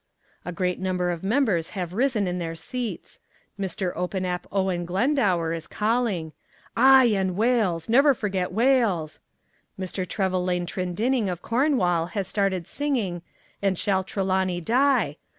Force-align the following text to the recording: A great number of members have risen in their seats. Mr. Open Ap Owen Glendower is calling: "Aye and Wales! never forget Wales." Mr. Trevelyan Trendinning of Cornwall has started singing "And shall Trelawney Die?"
A 0.45 0.51
great 0.51 0.79
number 0.79 1.11
of 1.11 1.23
members 1.23 1.69
have 1.77 1.93
risen 1.93 2.25
in 2.25 2.39
their 2.39 2.55
seats. 2.55 3.19
Mr. 3.59 3.93
Open 3.95 4.25
Ap 4.25 4.47
Owen 4.51 4.83
Glendower 4.83 5.53
is 5.53 5.67
calling: 5.67 6.31
"Aye 6.75 7.11
and 7.13 7.37
Wales! 7.37 7.87
never 7.87 8.15
forget 8.15 8.51
Wales." 8.51 9.19
Mr. 9.79 10.09
Trevelyan 10.09 10.65
Trendinning 10.65 11.29
of 11.29 11.43
Cornwall 11.43 12.07
has 12.13 12.27
started 12.27 12.67
singing 12.67 13.21
"And 13.61 13.77
shall 13.77 14.03
Trelawney 14.03 14.59
Die?" 14.59 15.17